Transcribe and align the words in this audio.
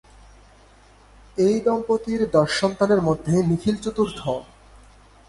এই 1.37 1.55
দম্পতির 1.65 2.21
দশ 2.31 2.49
সন্তানের 2.61 3.01
মধ্যে 3.01 3.33
নিখিল 3.49 3.75
চতুর্থ। 3.83 4.19